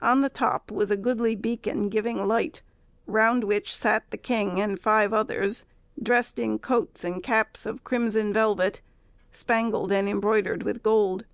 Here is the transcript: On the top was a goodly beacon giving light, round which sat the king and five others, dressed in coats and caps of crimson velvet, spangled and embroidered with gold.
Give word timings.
On 0.00 0.20
the 0.20 0.28
top 0.28 0.70
was 0.70 0.92
a 0.92 0.96
goodly 0.96 1.34
beacon 1.34 1.88
giving 1.88 2.24
light, 2.24 2.62
round 3.04 3.42
which 3.42 3.74
sat 3.76 4.08
the 4.12 4.16
king 4.16 4.60
and 4.60 4.78
five 4.78 5.12
others, 5.12 5.64
dressed 6.00 6.38
in 6.38 6.60
coats 6.60 7.02
and 7.02 7.20
caps 7.20 7.66
of 7.66 7.82
crimson 7.82 8.32
velvet, 8.32 8.80
spangled 9.32 9.90
and 9.90 10.08
embroidered 10.08 10.62
with 10.62 10.84
gold. 10.84 11.24